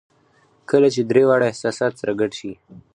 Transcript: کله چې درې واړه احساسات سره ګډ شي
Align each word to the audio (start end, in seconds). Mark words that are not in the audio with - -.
کله 0.69 0.87
چې 0.95 1.01
درې 1.09 1.23
واړه 1.27 1.45
احساسات 1.51 1.93
سره 2.01 2.11
ګډ 2.19 2.31
شي 2.39 2.51